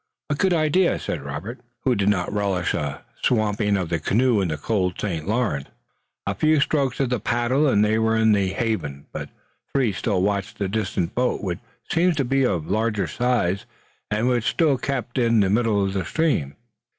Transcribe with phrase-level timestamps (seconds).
[0.31, 4.47] "A good idea," said Robert, who did not relish a swamping of the canoe in
[4.47, 5.27] the cold St.
[5.27, 5.67] Lawrence.
[6.25, 9.33] A few strokes of the paddle and they were in the haven, but the
[9.71, 13.67] three still watched the distant boat, which seemed to be of large size,
[14.09, 16.55] and which still kept in the middle of the stream.